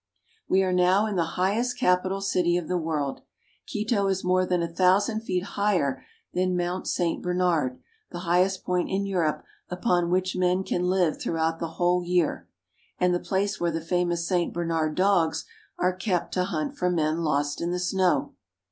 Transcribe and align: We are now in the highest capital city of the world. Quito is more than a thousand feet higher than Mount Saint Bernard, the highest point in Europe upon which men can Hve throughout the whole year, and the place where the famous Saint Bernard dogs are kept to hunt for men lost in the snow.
We 0.49 0.63
are 0.63 0.73
now 0.73 1.05
in 1.05 1.15
the 1.15 1.33
highest 1.37 1.77
capital 1.77 2.21
city 2.21 2.57
of 2.57 2.67
the 2.67 2.75
world. 2.75 3.21
Quito 3.71 4.07
is 4.07 4.23
more 4.23 4.47
than 4.47 4.63
a 4.63 4.67
thousand 4.73 5.19
feet 5.19 5.43
higher 5.43 6.03
than 6.33 6.57
Mount 6.57 6.87
Saint 6.87 7.21
Bernard, 7.21 7.79
the 8.09 8.21
highest 8.21 8.63
point 8.63 8.89
in 8.89 9.05
Europe 9.05 9.43
upon 9.69 10.09
which 10.09 10.35
men 10.35 10.63
can 10.63 10.81
Hve 10.81 11.21
throughout 11.21 11.59
the 11.59 11.73
whole 11.77 12.03
year, 12.03 12.49
and 12.97 13.13
the 13.13 13.19
place 13.19 13.59
where 13.59 13.69
the 13.69 13.79
famous 13.79 14.27
Saint 14.27 14.55
Bernard 14.55 14.95
dogs 14.95 15.45
are 15.77 15.95
kept 15.95 16.33
to 16.33 16.45
hunt 16.45 16.75
for 16.75 16.89
men 16.89 17.19
lost 17.19 17.61
in 17.61 17.69
the 17.69 17.77
snow. 17.77 18.33